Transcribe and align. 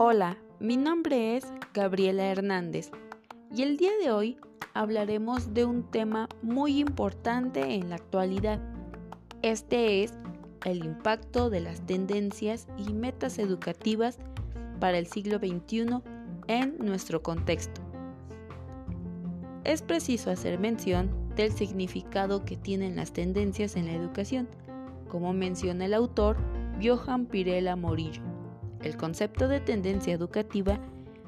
Hola, 0.00 0.38
mi 0.60 0.76
nombre 0.76 1.36
es 1.36 1.44
Gabriela 1.74 2.26
Hernández 2.26 2.92
y 3.52 3.62
el 3.62 3.76
día 3.76 3.90
de 4.00 4.12
hoy 4.12 4.38
hablaremos 4.72 5.54
de 5.54 5.64
un 5.64 5.90
tema 5.90 6.28
muy 6.40 6.78
importante 6.78 7.74
en 7.74 7.90
la 7.90 7.96
actualidad. 7.96 8.60
Este 9.42 10.04
es 10.04 10.14
el 10.64 10.84
impacto 10.84 11.50
de 11.50 11.58
las 11.58 11.84
tendencias 11.84 12.68
y 12.76 12.92
metas 12.92 13.40
educativas 13.40 14.18
para 14.78 14.98
el 14.98 15.08
siglo 15.08 15.38
XXI 15.38 16.00
en 16.46 16.76
nuestro 16.78 17.20
contexto. 17.20 17.80
Es 19.64 19.82
preciso 19.82 20.30
hacer 20.30 20.60
mención 20.60 21.10
del 21.34 21.50
significado 21.50 22.44
que 22.44 22.56
tienen 22.56 22.94
las 22.94 23.12
tendencias 23.12 23.74
en 23.74 23.86
la 23.86 23.94
educación, 23.94 24.48
como 25.08 25.32
menciona 25.32 25.86
el 25.86 25.94
autor 25.94 26.36
Johan 26.80 27.26
Pirela 27.26 27.74
Morillo. 27.74 28.27
El 28.82 28.96
concepto 28.96 29.48
de 29.48 29.60
tendencia 29.60 30.14
educativa 30.14 30.78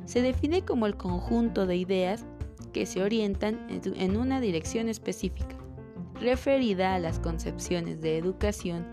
se 0.05 0.23
define 0.23 0.65
como 0.65 0.87
el 0.87 0.97
conjunto 0.97 1.67
de 1.67 1.77
ideas 1.77 2.25
que 2.73 2.87
se 2.87 3.03
orientan 3.03 3.67
en 3.69 4.17
una 4.17 4.41
dirección 4.41 4.89
específica, 4.89 5.57
referida 6.21 6.95
a 6.95 6.99
las 6.99 7.19
concepciones 7.19 8.01
de 8.01 8.19
educación 8.19 8.87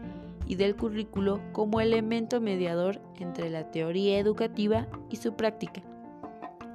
y 0.48 0.55
del 0.55 0.75
currículo 0.75 1.41
como 1.51 1.81
elemento 1.81 2.41
mediador 2.41 3.01
entre 3.20 3.49
la 3.49 3.70
teoría 3.70 4.17
educativa 4.17 4.87
y 5.09 5.17
su 5.17 5.35
práctica. 5.35 5.81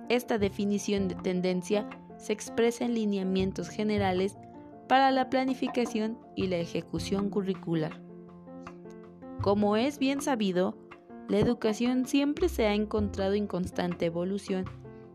Esta 0.08 0.38
definición 0.38 1.08
de 1.08 1.14
tendencia 1.14 1.88
se 2.18 2.32
expresa 2.32 2.84
en 2.84 2.94
lineamientos 2.94 3.68
generales 3.68 4.36
para 4.88 5.10
la 5.10 5.30
planificación 5.30 6.18
y 6.36 6.48
la 6.48 6.56
ejecución 6.56 7.30
curricular. 7.30 8.00
Como 9.40 9.76
es 9.76 9.98
bien 9.98 10.20
sabido, 10.20 10.76
la 11.28 11.38
educación 11.38 12.06
siempre 12.06 12.48
se 12.48 12.66
ha 12.66 12.74
encontrado 12.74 13.34
en 13.34 13.46
constante 13.46 14.06
evolución 14.06 14.64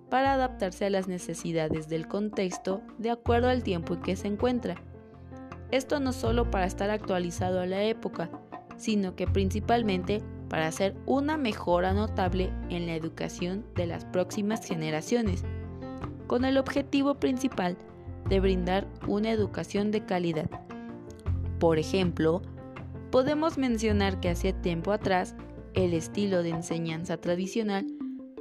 para 0.09 0.33
adaptarse 0.33 0.85
a 0.85 0.89
las 0.89 1.07
necesidades 1.07 1.89
del 1.89 2.07
contexto 2.07 2.81
de 2.97 3.11
acuerdo 3.11 3.49
al 3.49 3.63
tiempo 3.63 3.95
en 3.95 4.01
que 4.01 4.15
se 4.15 4.27
encuentra. 4.27 4.75
Esto 5.69 5.99
no 5.99 6.13
solo 6.13 6.49
para 6.49 6.65
estar 6.65 6.89
actualizado 6.89 7.59
a 7.59 7.65
la 7.65 7.83
época, 7.83 8.29
sino 8.77 9.15
que 9.15 9.27
principalmente 9.27 10.21
para 10.49 10.67
hacer 10.67 10.95
una 11.05 11.37
mejora 11.37 11.93
notable 11.93 12.51
en 12.69 12.87
la 12.87 12.95
educación 12.95 13.65
de 13.75 13.85
las 13.85 14.05
próximas 14.05 14.65
generaciones, 14.65 15.43
con 16.25 16.45
el 16.45 16.57
objetivo 16.57 17.15
principal 17.15 17.77
de 18.29 18.39
brindar 18.39 18.87
una 19.07 19.31
educación 19.31 19.91
de 19.91 20.05
calidad. 20.05 20.49
Por 21.59 21.79
ejemplo, 21.79 22.41
podemos 23.11 23.57
mencionar 23.57 24.19
que 24.19 24.29
hace 24.29 24.53
tiempo 24.53 24.91
atrás 24.91 25.35
el 25.77 25.93
estilo 25.93 26.41
de 26.41 26.49
enseñanza 26.49 27.17
tradicional 27.17 27.85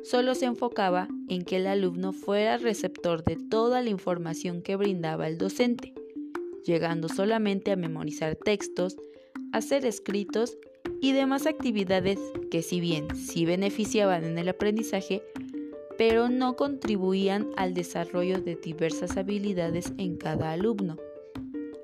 solo 0.03 0.35
se 0.35 0.47
enfocaba 0.47 1.07
en 1.29 1.43
que 1.43 1.57
el 1.57 1.67
alumno 1.67 2.15
fuera 2.15 2.57
receptor 2.57 3.25
de 3.25 3.37
toda 3.37 3.83
la 3.83 3.91
información 3.91 4.63
que 4.63 4.75
brindaba 4.77 5.29
el 5.29 5.37
docente, 5.37 5.93
llegando 6.65 7.11
solamente 7.11 7.73
a 7.73 7.77
memorizar 7.77 8.37
textos, 8.37 8.97
hacer 9.53 9.85
escritos 9.85 10.57
y 11.03 11.13
demás 11.13 11.47
actividades 11.47 12.19
que 12.51 12.63
si 12.63 12.81
bien 12.81 13.15
sí 13.15 13.45
beneficiaban 13.45 14.25
en 14.25 14.39
el 14.39 14.49
aprendizaje, 14.49 15.23
pero 15.99 16.31
no 16.31 16.57
contribuían 16.57 17.51
al 17.59 17.75
desarrollo 17.75 18.41
de 18.41 18.57
diversas 18.57 19.19
habilidades 19.19 19.93
en 19.99 20.17
cada 20.17 20.53
alumno. 20.53 20.97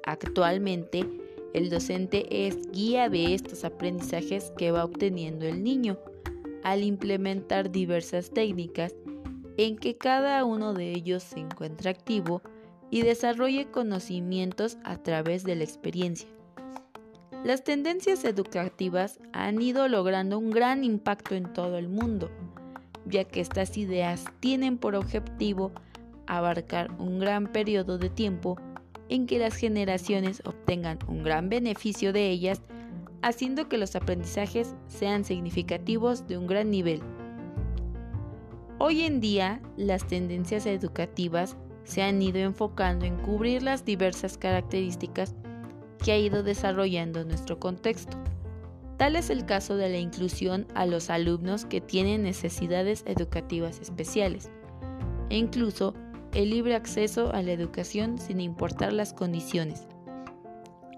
Actualmente, 0.04 1.06
el 1.54 1.68
docente 1.68 2.46
es 2.46 2.70
guía 2.72 3.08
de 3.08 3.34
estos 3.34 3.64
aprendizajes 3.64 4.52
que 4.56 4.72
va 4.72 4.84
obteniendo 4.84 5.46
el 5.46 5.62
niño 5.62 5.98
al 6.62 6.82
implementar 6.82 7.70
diversas 7.70 8.30
técnicas 8.30 8.94
en 9.56 9.76
que 9.76 9.96
cada 9.96 10.44
uno 10.44 10.72
de 10.72 10.92
ellos 10.92 11.22
se 11.22 11.40
encuentra 11.40 11.90
activo 11.90 12.40
y 12.90 13.02
desarrolle 13.02 13.70
conocimientos 13.70 14.78
a 14.84 14.96
través 15.02 15.44
de 15.44 15.56
la 15.56 15.64
experiencia. 15.64 16.28
Las 17.44 17.64
tendencias 17.64 18.24
educativas 18.24 19.18
han 19.32 19.60
ido 19.60 19.88
logrando 19.88 20.38
un 20.38 20.50
gran 20.50 20.84
impacto 20.84 21.34
en 21.34 21.52
todo 21.52 21.76
el 21.76 21.88
mundo, 21.88 22.30
ya 23.04 23.24
que 23.24 23.40
estas 23.40 23.76
ideas 23.76 24.24
tienen 24.40 24.78
por 24.78 24.94
objetivo 24.94 25.72
abarcar 26.26 26.92
un 26.98 27.18
gran 27.18 27.50
periodo 27.50 27.98
de 27.98 28.10
tiempo 28.10 28.58
en 29.12 29.26
que 29.26 29.38
las 29.38 29.56
generaciones 29.56 30.40
obtengan 30.46 30.98
un 31.06 31.22
gran 31.22 31.50
beneficio 31.50 32.14
de 32.14 32.30
ellas, 32.30 32.62
haciendo 33.20 33.68
que 33.68 33.76
los 33.76 33.94
aprendizajes 33.94 34.74
sean 34.86 35.26
significativos 35.26 36.26
de 36.28 36.38
un 36.38 36.46
gran 36.46 36.70
nivel. 36.70 37.02
Hoy 38.78 39.02
en 39.02 39.20
día, 39.20 39.60
las 39.76 40.06
tendencias 40.06 40.64
educativas 40.64 41.58
se 41.84 42.00
han 42.02 42.22
ido 42.22 42.38
enfocando 42.38 43.04
en 43.04 43.18
cubrir 43.18 43.62
las 43.62 43.84
diversas 43.84 44.38
características 44.38 45.34
que 46.02 46.12
ha 46.12 46.18
ido 46.18 46.42
desarrollando 46.42 47.22
nuestro 47.22 47.60
contexto. 47.60 48.16
Tal 48.96 49.16
es 49.16 49.28
el 49.28 49.44
caso 49.44 49.76
de 49.76 49.90
la 49.90 49.98
inclusión 49.98 50.66
a 50.74 50.86
los 50.86 51.10
alumnos 51.10 51.66
que 51.66 51.82
tienen 51.82 52.22
necesidades 52.22 53.04
educativas 53.06 53.78
especiales 53.78 54.50
e 55.28 55.36
incluso 55.36 55.92
el 56.34 56.50
libre 56.50 56.74
acceso 56.74 57.32
a 57.32 57.42
la 57.42 57.52
educación 57.52 58.18
sin 58.18 58.40
importar 58.40 58.92
las 58.92 59.12
condiciones. 59.12 59.86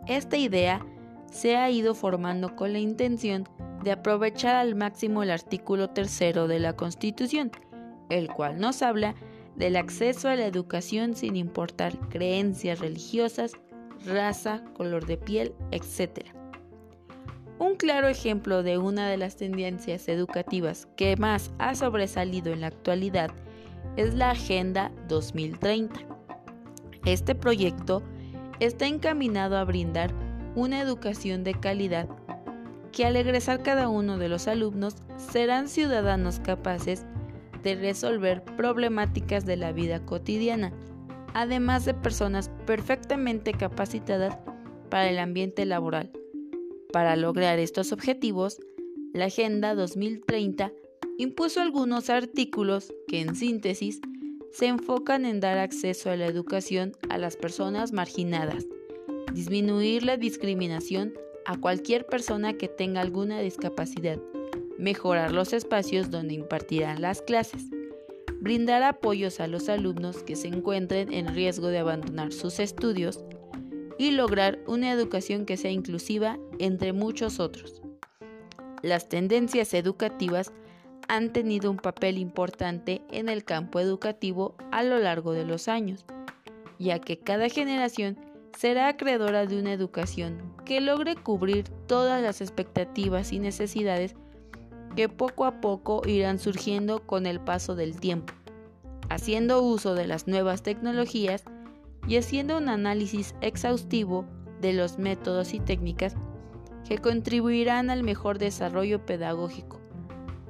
Esta 0.07 0.37
idea 0.37 0.85
se 1.31 1.57
ha 1.57 1.71
ido 1.71 1.95
formando 1.95 2.55
con 2.55 2.73
la 2.73 2.79
intención 2.79 3.49
de 3.83 3.93
aprovechar 3.93 4.55
al 4.55 4.75
máximo 4.75 5.23
el 5.23 5.31
artículo 5.31 5.91
tercero 5.91 6.47
de 6.47 6.61
la 6.61 6.75
Constitución, 6.75 7.51
el 8.09 8.29
cual 8.29 8.61
nos 8.61 8.83
habla 8.83 9.15
del 9.57 9.77
acceso 9.77 10.29
a 10.29 10.37
la 10.37 10.47
educación 10.47 11.15
sin 11.15 11.37
importar 11.37 11.99
creencias 12.09 12.81
religiosas, 12.81 13.53
raza, 14.05 14.63
color 14.75 15.07
de 15.07 15.17
piel, 15.17 15.55
etc. 15.71 16.29
Un 17.59 17.77
claro 17.77 18.09
ejemplo 18.09 18.63
de 18.63 18.79
una 18.79 19.09
de 19.09 19.17
las 19.17 19.37
tendencias 19.37 20.09
educativas 20.09 20.87
que 20.97 21.17
más 21.17 21.53
ha 21.59 21.75
sobresalido 21.75 22.53
en 22.53 22.61
la 22.61 22.69
actualidad 22.69 23.31
es 23.97 24.15
la 24.15 24.31
Agenda 24.31 24.91
2030. 25.09 26.01
Este 27.05 27.35
proyecto 27.35 28.03
está 28.61 28.87
encaminado 28.87 29.57
a 29.57 29.65
brindar 29.65 30.13
una 30.55 30.81
educación 30.81 31.45
de 31.45 31.55
calidad 31.55 32.09
que 32.93 33.05
al 33.05 33.17
egresar 33.17 33.63
cada 33.63 33.89
uno 33.89 34.19
de 34.19 34.29
los 34.29 34.47
alumnos 34.47 34.97
serán 35.17 35.69
ciudadanos 35.69 36.39
capaces 36.41 37.05
de 37.63 37.75
resolver 37.75 38.45
problemáticas 38.45 39.45
de 39.45 39.57
la 39.57 39.73
vida 39.73 40.05
cotidiana, 40.05 40.73
además 41.33 41.85
de 41.85 41.95
personas 41.95 42.51
perfectamente 42.67 43.53
capacitadas 43.53 44.39
para 44.91 45.09
el 45.09 45.19
ambiente 45.19 45.65
laboral. 45.65 46.13
Para 46.93 47.17
lograr 47.17 47.59
estos 47.59 47.91
objetivos, 47.91 48.61
la 49.13 49.25
Agenda 49.25 49.75
2030 49.75 50.73
impuso 51.19 51.61
algunos 51.61 52.11
artículos 52.11 52.93
que 53.07 53.21
en 53.21 53.37
síntesis 53.37 54.01
se 54.53 54.67
enfocan 54.67 55.25
en 55.25 55.41
dar 55.41 55.59
acceso 55.59 56.11
a 56.11 56.17
la 56.17 56.27
educación 56.27 56.93
a 57.09 57.19
las 57.19 57.37
personas 57.37 57.93
marginadas, 57.93 58.67
disminuir 59.33 60.03
la 60.03 60.17
discriminación 60.17 61.15
a 61.45 61.57
cualquier 61.61 62.07
persona 62.07 62.55
que 62.55 62.69
tenga 62.69 63.01
alguna 63.01 63.41
discapacidad, 63.41 64.19
mejorar 64.79 65.33
los 65.33 65.53
espacios 65.53 66.11
donde 66.11 66.35
impartirán 66.35 67.01
las 67.01 67.23
clases, 67.23 67.65
brindar 68.41 68.83
apoyos 68.83 69.41
a 69.41 69.47
los 69.47 69.69
alumnos 69.69 70.23
que 70.23 70.37
se 70.37 70.49
encuentren 70.49 71.13
en 71.13 71.35
riesgo 71.35 71.69
de 71.69 71.79
abandonar 71.79 72.33
sus 72.33 72.59
estudios 72.59 73.25
y 73.99 74.11
lograr 74.11 74.59
una 74.67 74.91
educación 74.91 75.47
que 75.47 75.57
sea 75.57 75.71
inclusiva 75.71 76.39
entre 76.59 76.93
muchos 76.93 77.39
otros. 77.39 77.83
Las 78.83 79.09
tendencias 79.09 79.73
educativas 79.73 80.53
han 81.09 81.33
tenido 81.33 81.71
un 81.71 81.77
papel 81.77 82.19
importante 82.19 83.03
en 83.11 83.29
el 83.29 83.45
campo 83.45 83.81
educativo 83.81 84.55
a 84.71 84.83
lo 84.83 84.99
largo 84.99 85.33
de 85.33 85.45
los 85.45 85.69
años, 85.69 86.05
ya 86.79 86.99
que 86.99 87.19
cada 87.19 87.49
generación 87.49 88.19
será 88.57 88.89
acreedora 88.89 89.47
de 89.47 89.59
una 89.59 89.73
educación 89.73 90.55
que 90.65 90.81
logre 90.81 91.17
cubrir 91.17 91.69
todas 91.87 92.23
las 92.23 92.41
expectativas 92.41 93.33
y 93.33 93.39
necesidades 93.39 94.15
que 94.97 95.09
poco 95.09 95.45
a 95.45 95.61
poco 95.61 96.03
irán 96.07 96.39
surgiendo 96.39 97.05
con 97.05 97.27
el 97.27 97.41
paso 97.41 97.75
del 97.75 97.99
tiempo, 97.99 98.33
haciendo 99.11 99.63
uso 99.63 99.95
de 99.95 100.07
las 100.07 100.29
nuevas 100.29 100.63
tecnologías 100.63 101.45
y 102.07 102.17
haciendo 102.17 102.59
un 102.59 102.69
análisis 102.69 103.35
exhaustivo 103.41 104.25
de 104.61 104.73
los 104.73 104.99
métodos 104.99 105.53
y 105.53 105.61
técnicas 105.61 106.15
que 106.89 106.99
contribuirán 106.99 107.91
al 107.91 108.03
mejor 108.03 108.39
desarrollo 108.39 109.05
pedagógico 109.05 109.84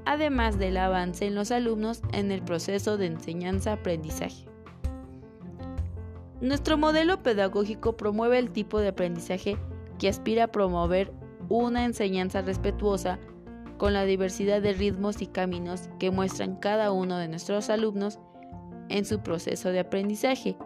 además 0.05 0.59
del 0.59 0.77
avance 0.77 1.27
en 1.27 1.35
los 1.35 1.51
alumnos 1.51 2.03
en 2.13 2.31
el 2.31 2.43
proceso 2.43 2.97
de 2.97 3.07
enseñanza-aprendizaje. 3.07 4.47
Nuestro 6.41 6.77
modelo 6.77 7.23
pedagógico 7.23 7.97
promueve 7.97 8.39
el 8.39 8.51
tipo 8.51 8.79
de 8.79 8.89
aprendizaje 8.89 9.57
que 9.99 10.09
aspira 10.09 10.45
a 10.45 10.49
promover 10.49 11.13
una 11.49 11.85
enseñanza 11.85 12.43
respetuosa 12.43 13.19
con 13.79 13.93
la 13.93 14.05
diversidad 14.05 14.63
de 14.63 14.73
ritmos 14.73 15.23
y 15.23 15.27
caminos 15.27 15.89
que 15.99 16.11
muestran 16.11 16.57
cada 16.57 16.93
uno 16.93 17.19
de 17.19 17.29
nuestros 17.29 17.71
alumnos 17.71 18.19
en 18.89 19.05
su 19.05 19.21
proceso 19.21 19.71
de 19.71 19.81
aprendizaje 19.81 20.57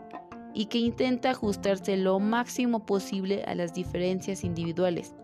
y 0.55 0.67
que 0.67 0.79
intenta 0.79 1.31
ajustarse 1.31 1.97
lo 1.97 2.19
máximo 2.19 2.85
posible 2.85 3.45
a 3.45 3.55
las 3.55 3.75
diferencias 3.75 4.45
individuales, 4.45 5.15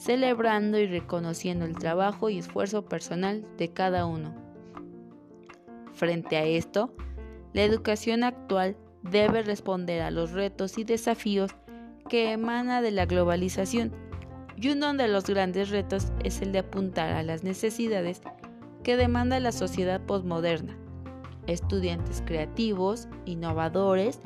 celebrando 0.00 0.78
y 0.78 0.86
reconociendo 0.86 1.66
el 1.66 1.76
trabajo 1.76 2.30
y 2.30 2.38
esfuerzo 2.38 2.86
personal 2.86 3.46
de 3.58 3.68
cada 3.68 4.06
uno. 4.06 4.34
Frente 5.92 6.38
a 6.38 6.44
esto, 6.44 6.94
la 7.52 7.64
educación 7.64 8.24
actual 8.24 8.78
debe 9.02 9.42
responder 9.42 10.00
a 10.00 10.10
los 10.10 10.32
retos 10.32 10.78
y 10.78 10.84
desafíos 10.84 11.50
que 12.08 12.32
emana 12.32 12.80
de 12.80 12.92
la 12.92 13.04
globalización 13.04 13.92
y 14.56 14.70
uno 14.70 14.94
de 14.94 15.08
los 15.08 15.24
grandes 15.24 15.68
retos 15.68 16.12
es 16.24 16.40
el 16.40 16.52
de 16.52 16.60
apuntar 16.60 17.12
a 17.12 17.22
las 17.22 17.44
necesidades 17.44 18.22
que 18.82 18.96
demanda 18.96 19.38
la 19.38 19.52
sociedad 19.52 20.00
postmoderna. 20.00 20.78
Estudiantes 21.46 22.22
creativos, 22.24 23.06
innovadores, 23.26 24.20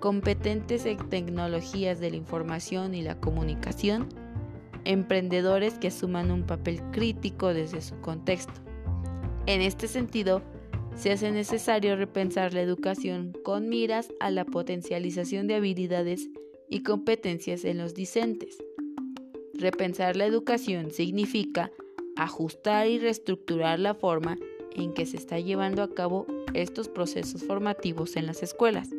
competentes 0.00 0.84
en 0.84 0.98
tecnologías 1.08 1.98
de 1.98 2.10
la 2.10 2.16
información 2.16 2.94
y 2.94 3.00
la 3.00 3.18
comunicación, 3.20 4.08
emprendedores 4.84 5.74
que 5.74 5.88
asuman 5.88 6.30
un 6.30 6.44
papel 6.44 6.80
crítico 6.92 7.54
desde 7.54 7.80
su 7.80 8.00
contexto. 8.00 8.60
En 9.46 9.60
este 9.60 9.88
sentido, 9.88 10.42
se 10.94 11.12
hace 11.12 11.30
necesario 11.30 11.96
repensar 11.96 12.54
la 12.54 12.60
educación 12.60 13.32
con 13.44 13.68
miras 13.68 14.08
a 14.20 14.30
la 14.30 14.44
potencialización 14.44 15.46
de 15.46 15.56
habilidades 15.56 16.28
y 16.68 16.82
competencias 16.82 17.64
en 17.64 17.78
los 17.78 17.94
discentes 17.94 18.58
Repensar 19.54 20.16
la 20.16 20.26
educación 20.26 20.90
significa 20.90 21.70
ajustar 22.16 22.88
y 22.88 22.98
reestructurar 22.98 23.78
la 23.78 23.94
forma 23.94 24.36
en 24.74 24.92
que 24.92 25.06
se 25.06 25.16
está 25.16 25.38
llevando 25.38 25.82
a 25.82 25.94
cabo 25.94 26.26
estos 26.54 26.88
procesos 26.88 27.44
formativos 27.44 28.16
en 28.16 28.26
las 28.26 28.42
escuelas, 28.42 28.90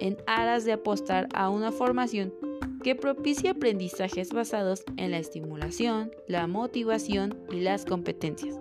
en 0.00 0.16
aras 0.26 0.64
de 0.64 0.72
apostar 0.72 1.28
a 1.34 1.50
una 1.50 1.70
formación 1.70 2.32
que 2.82 2.94
propicie 2.94 3.50
aprendizajes 3.50 4.32
basados 4.32 4.84
en 4.96 5.10
la 5.10 5.18
estimulación, 5.18 6.10
la 6.26 6.46
motivación 6.46 7.38
y 7.50 7.60
las 7.60 7.84
competencias. 7.84 8.56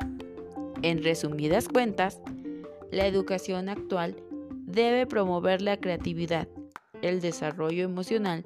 En 0.81 1.03
resumidas 1.03 1.67
cuentas, 1.67 2.21
la 2.91 3.05
educación 3.05 3.69
actual 3.69 4.15
debe 4.65 5.05
promover 5.05 5.61
la 5.61 5.77
creatividad, 5.77 6.47
el 7.01 7.21
desarrollo 7.21 7.83
emocional, 7.83 8.45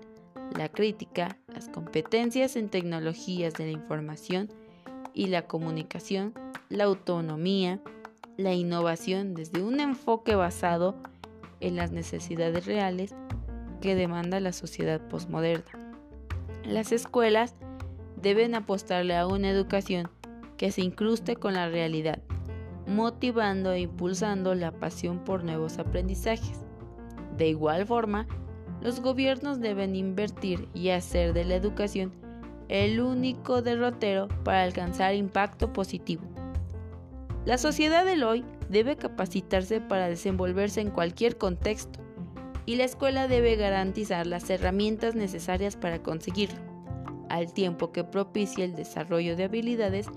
la 0.57 0.69
crítica, 0.69 1.38
las 1.47 1.69
competencias 1.69 2.56
en 2.56 2.69
tecnologías 2.69 3.53
de 3.53 3.65
la 3.65 3.71
información 3.71 4.50
y 5.13 5.27
la 5.27 5.47
comunicación, 5.47 6.33
la 6.69 6.85
autonomía, 6.85 7.81
la 8.38 8.53
innovación 8.53 9.33
desde 9.33 9.62
un 9.62 9.79
enfoque 9.79 10.35
basado 10.35 10.95
en 11.59 11.75
las 11.75 11.91
necesidades 11.91 12.65
reales 12.65 13.13
que 13.81 13.95
demanda 13.95 14.39
la 14.39 14.54
sociedad 14.54 15.01
postmoderna. 15.01 15.94
Las 16.63 16.92
escuelas 16.94 17.56
deben 18.22 18.56
apostarle 18.56 19.18
a 19.18 19.28
una 19.28 19.50
educación 19.50 20.10
que 20.56 20.72
se 20.72 20.81
incruste 20.81 21.36
con 21.36 21.56
la 21.56 21.68
realidad, 21.68 22.19
motivando 22.88 23.72
e 23.74 23.81
impulsando 23.81 24.56
la 24.56 24.72
pasión 24.72 25.24
por 25.24 25.44
nuevos 25.44 25.80
aprendizajes. 25.80 26.60
De 27.36 27.50
igual 27.50 27.86
forma, 27.86 28.28
los 28.81 29.01
gobiernos 29.01 29.60
deben 29.60 29.95
invertir 29.95 30.69
y 30.74 30.89
hacer 30.89 31.33
de 31.33 31.45
la 31.45 31.56
educación 31.56 32.13
el 32.69 33.01
único 33.01 33.62
derrotero 33.62 34.28
para 34.44 34.63
alcanzar 34.63 35.13
impacto 35.16 35.74
positivo. 35.74 36.24
La 37.45 37.57
sociedad 37.57 38.06
del 38.06 38.24
hoy 38.24 38.45
debe 38.69 38.95
capacitarse 38.95 39.81
para 39.81 40.07
desenvolverse 40.07 40.80
en 40.80 40.92
cualquier 40.92 41.38
contexto 41.38 42.00
y 42.66 42.75
la 42.75 42.84
escuela 42.84 43.28
debe 43.28 43.56
garantizar 43.56 44.28
las 44.28 44.50
herramientas 44.50 45.16
necesarias 45.16 45.75
para 45.75 46.02
conseguirlo, 46.04 46.60
al 47.30 47.54
tiempo 47.54 47.92
que 47.92 48.04
propicie 48.04 48.66
el 48.66 48.75
desarrollo 48.75 49.36
de 49.36 49.46
habilidades 49.46 50.08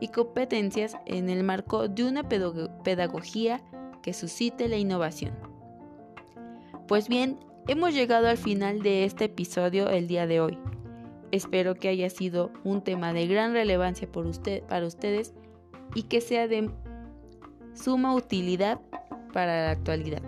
y 0.00 0.08
competencias 0.08 0.96
en 1.06 1.28
el 1.28 1.42
marco 1.42 1.88
de 1.88 2.04
una 2.04 2.28
pedagogía 2.28 3.60
que 4.02 4.12
suscite 4.12 4.68
la 4.68 4.76
innovación. 4.76 5.34
Pues 6.86 7.08
bien, 7.08 7.38
Hemos 7.68 7.92
llegado 7.92 8.28
al 8.28 8.38
final 8.38 8.80
de 8.80 9.04
este 9.04 9.26
episodio 9.26 9.90
el 9.90 10.08
día 10.08 10.26
de 10.26 10.40
hoy. 10.40 10.58
Espero 11.32 11.74
que 11.74 11.88
haya 11.88 12.08
sido 12.08 12.50
un 12.64 12.80
tema 12.80 13.12
de 13.12 13.26
gran 13.26 13.52
relevancia 13.52 14.08
para 14.10 14.86
ustedes 14.86 15.34
y 15.94 16.04
que 16.04 16.22
sea 16.22 16.48
de 16.48 16.70
suma 17.74 18.14
utilidad 18.14 18.80
para 19.34 19.66
la 19.66 19.70
actualidad. 19.72 20.22